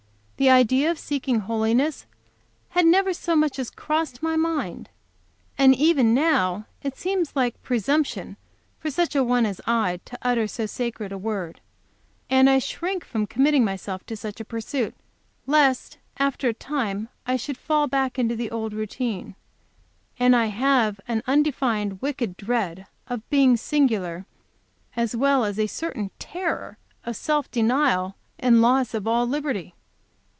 The 0.37 0.49
idea 0.49 0.89
of 0.89 0.97
seeking 0.97 1.41
holiness 1.41 2.07
had 2.69 2.87
never 2.87 3.13
so 3.13 3.35
much 3.35 3.59
as 3.59 3.69
crossed 3.69 4.23
my 4.23 4.35
mind. 4.35 4.89
And 5.55 5.75
even 5.75 6.15
now 6.15 6.65
it 6.81 6.97
seems 6.97 7.35
like 7.35 7.61
presumption 7.61 8.37
for 8.79 8.89
such 8.89 9.15
a 9.15 9.23
one 9.23 9.45
as 9.45 9.61
I 9.67 9.99
to 10.05 10.17
utter 10.23 10.47
so 10.47 10.65
sacred 10.65 11.11
a 11.11 11.17
word. 11.19 11.61
And 12.27 12.49
I 12.49 12.57
shrink 12.57 13.05
from 13.05 13.27
committing 13.27 13.63
myself 13.63 14.03
to 14.07 14.17
such 14.17 14.39
a 14.39 14.43
pursuit, 14.43 14.95
lest 15.45 15.99
after 16.17 16.49
a 16.49 16.55
time 16.55 17.09
I 17.27 17.35
should 17.35 17.55
fall 17.55 17.85
back 17.85 18.17
into 18.17 18.35
the 18.35 18.49
old 18.49 18.73
routine. 18.73 19.35
And 20.19 20.35
I 20.35 20.47
have 20.47 20.99
an 21.07 21.21
undefined, 21.27 22.01
wicked 22.01 22.35
dread 22.35 22.87
of 23.07 23.29
being 23.29 23.57
singular, 23.57 24.25
as 24.95 25.15
well 25.15 25.45
as 25.45 25.59
a 25.59 25.67
certain 25.67 26.09
terror 26.17 26.79
of 27.03 27.15
self 27.15 27.51
denial 27.51 28.15
and 28.39 28.59
loss 28.63 28.95
of 28.95 29.05
all 29.05 29.27
liberty. 29.27 29.75